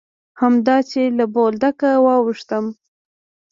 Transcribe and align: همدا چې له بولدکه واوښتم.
همدا 0.41 0.77
چې 0.89 1.01
له 1.17 1.25
بولدکه 1.33 1.91
واوښتم. 2.05 2.65